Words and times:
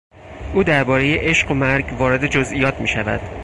او 0.53 0.63
دربارهی 0.63 1.17
عشق 1.17 1.51
و 1.51 1.53
مرگ 1.53 1.93
وارد 1.99 2.27
جزییات 2.27 2.81
میشود. 2.81 3.21